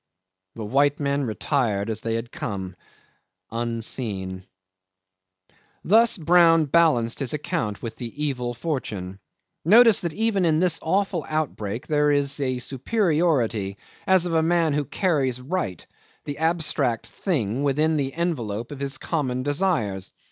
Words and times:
The 0.55 0.65
white 0.65 0.99
men 0.99 1.25
retired 1.25 1.87
as 1.91 2.01
they 2.01 2.15
had 2.15 2.31
come 2.31 2.75
unseen. 3.51 4.47
'Thus 5.83 6.17
Brown 6.17 6.65
balanced 6.65 7.19
his 7.19 7.35
account 7.35 7.83
with 7.83 7.97
the 7.97 8.23
evil 8.25 8.55
fortune. 8.55 9.19
Notice 9.63 10.01
that 10.01 10.13
even 10.15 10.43
in 10.43 10.59
this 10.59 10.79
awful 10.81 11.23
outbreak 11.29 11.85
there 11.85 12.09
is 12.09 12.39
a 12.41 12.57
superiority 12.57 13.77
as 14.07 14.25
of 14.25 14.33
a 14.33 14.41
man 14.41 14.73
who 14.73 14.85
carries 14.85 15.39
right 15.39 15.85
the 16.25 16.39
abstract 16.39 17.05
thing 17.05 17.61
within 17.61 17.97
the 17.97 18.15
envelope 18.15 18.71
of 18.71 18.79
his 18.79 18.97
common 18.97 19.43
desires. 19.43 20.13